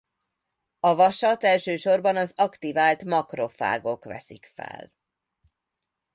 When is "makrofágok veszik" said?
3.03-4.45